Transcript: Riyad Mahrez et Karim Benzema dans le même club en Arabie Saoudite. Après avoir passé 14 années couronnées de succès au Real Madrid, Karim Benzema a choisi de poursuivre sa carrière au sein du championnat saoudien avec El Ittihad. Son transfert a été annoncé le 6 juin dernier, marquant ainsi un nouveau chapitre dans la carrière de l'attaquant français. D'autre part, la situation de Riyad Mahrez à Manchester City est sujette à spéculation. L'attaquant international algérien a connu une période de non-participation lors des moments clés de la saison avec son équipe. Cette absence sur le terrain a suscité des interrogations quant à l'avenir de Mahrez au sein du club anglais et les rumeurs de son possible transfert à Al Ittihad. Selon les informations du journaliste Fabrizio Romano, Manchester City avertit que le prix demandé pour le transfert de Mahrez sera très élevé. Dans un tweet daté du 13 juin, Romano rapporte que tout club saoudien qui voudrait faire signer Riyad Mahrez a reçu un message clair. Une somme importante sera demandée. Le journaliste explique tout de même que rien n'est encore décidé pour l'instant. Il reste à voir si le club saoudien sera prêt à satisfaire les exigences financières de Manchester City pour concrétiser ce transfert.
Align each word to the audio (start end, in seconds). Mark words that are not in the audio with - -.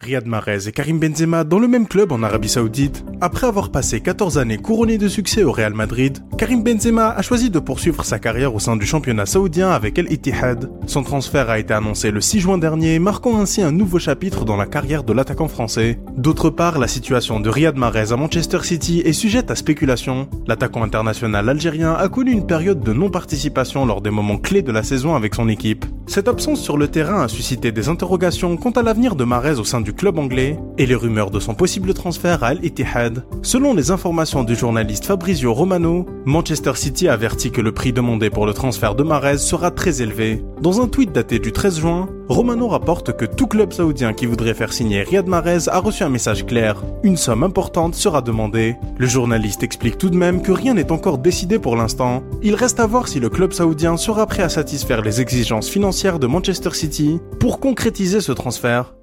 Riyad 0.00 0.26
Mahrez 0.26 0.66
et 0.66 0.72
Karim 0.72 0.98
Benzema 0.98 1.44
dans 1.44 1.58
le 1.58 1.68
même 1.68 1.86
club 1.86 2.10
en 2.10 2.22
Arabie 2.22 2.48
Saoudite. 2.48 3.04
Après 3.22 3.46
avoir 3.46 3.68
passé 3.68 4.00
14 4.00 4.38
années 4.38 4.56
couronnées 4.56 4.96
de 4.96 5.06
succès 5.06 5.44
au 5.44 5.52
Real 5.52 5.74
Madrid, 5.74 6.20
Karim 6.38 6.62
Benzema 6.62 7.10
a 7.10 7.20
choisi 7.20 7.50
de 7.50 7.58
poursuivre 7.58 8.02
sa 8.02 8.18
carrière 8.18 8.54
au 8.54 8.58
sein 8.58 8.78
du 8.78 8.86
championnat 8.86 9.26
saoudien 9.26 9.68
avec 9.72 9.98
El 9.98 10.10
Ittihad. 10.10 10.70
Son 10.86 11.02
transfert 11.02 11.50
a 11.50 11.58
été 11.58 11.74
annoncé 11.74 12.10
le 12.10 12.22
6 12.22 12.40
juin 12.40 12.56
dernier, 12.56 12.98
marquant 12.98 13.38
ainsi 13.38 13.60
un 13.60 13.72
nouveau 13.72 13.98
chapitre 13.98 14.46
dans 14.46 14.56
la 14.56 14.64
carrière 14.64 15.04
de 15.04 15.12
l'attaquant 15.12 15.48
français. 15.48 16.00
D'autre 16.16 16.48
part, 16.48 16.78
la 16.78 16.88
situation 16.88 17.40
de 17.40 17.50
Riyad 17.50 17.76
Mahrez 17.76 18.10
à 18.10 18.16
Manchester 18.16 18.60
City 18.62 19.02
est 19.04 19.12
sujette 19.12 19.50
à 19.50 19.54
spéculation. 19.54 20.26
L'attaquant 20.46 20.82
international 20.82 21.50
algérien 21.50 21.92
a 21.92 22.08
connu 22.08 22.32
une 22.32 22.46
période 22.46 22.80
de 22.80 22.94
non-participation 22.94 23.84
lors 23.84 24.00
des 24.00 24.08
moments 24.08 24.38
clés 24.38 24.62
de 24.62 24.72
la 24.72 24.82
saison 24.82 25.14
avec 25.14 25.34
son 25.34 25.50
équipe. 25.50 25.84
Cette 26.06 26.26
absence 26.26 26.62
sur 26.62 26.78
le 26.78 26.88
terrain 26.88 27.22
a 27.22 27.28
suscité 27.28 27.70
des 27.70 27.90
interrogations 27.90 28.56
quant 28.56 28.70
à 28.70 28.82
l'avenir 28.82 29.14
de 29.14 29.24
Mahrez 29.24 29.60
au 29.60 29.64
sein 29.64 29.82
du 29.82 29.92
club 29.92 30.18
anglais 30.18 30.58
et 30.78 30.86
les 30.86 30.94
rumeurs 30.94 31.30
de 31.30 31.38
son 31.38 31.52
possible 31.54 31.92
transfert 31.92 32.42
à 32.42 32.48
Al 32.48 32.64
Ittihad. 32.64 33.09
Selon 33.42 33.74
les 33.74 33.90
informations 33.90 34.44
du 34.44 34.54
journaliste 34.54 35.04
Fabrizio 35.04 35.54
Romano, 35.54 36.06
Manchester 36.24 36.72
City 36.74 37.08
avertit 37.08 37.50
que 37.50 37.60
le 37.60 37.72
prix 37.72 37.92
demandé 37.92 38.30
pour 38.30 38.46
le 38.46 38.52
transfert 38.52 38.94
de 38.94 39.02
Mahrez 39.02 39.38
sera 39.38 39.70
très 39.70 40.02
élevé. 40.02 40.42
Dans 40.60 40.80
un 40.80 40.88
tweet 40.88 41.12
daté 41.12 41.38
du 41.38 41.52
13 41.52 41.80
juin, 41.80 42.08
Romano 42.28 42.68
rapporte 42.68 43.16
que 43.16 43.24
tout 43.24 43.46
club 43.46 43.72
saoudien 43.72 44.12
qui 44.12 44.26
voudrait 44.26 44.54
faire 44.54 44.72
signer 44.72 45.02
Riyad 45.02 45.26
Mahrez 45.26 45.68
a 45.68 45.78
reçu 45.78 46.04
un 46.04 46.08
message 46.08 46.46
clair. 46.46 46.82
Une 47.02 47.16
somme 47.16 47.42
importante 47.42 47.94
sera 47.94 48.22
demandée. 48.22 48.76
Le 48.98 49.06
journaliste 49.06 49.62
explique 49.62 49.98
tout 49.98 50.10
de 50.10 50.16
même 50.16 50.42
que 50.42 50.52
rien 50.52 50.74
n'est 50.74 50.92
encore 50.92 51.18
décidé 51.18 51.58
pour 51.58 51.76
l'instant. 51.76 52.22
Il 52.42 52.54
reste 52.54 52.78
à 52.78 52.86
voir 52.86 53.08
si 53.08 53.20
le 53.20 53.30
club 53.30 53.52
saoudien 53.52 53.96
sera 53.96 54.26
prêt 54.26 54.42
à 54.42 54.48
satisfaire 54.48 55.02
les 55.02 55.20
exigences 55.20 55.68
financières 55.68 56.18
de 56.18 56.26
Manchester 56.26 56.70
City 56.72 57.18
pour 57.40 57.58
concrétiser 57.58 58.20
ce 58.20 58.32
transfert. 58.32 58.94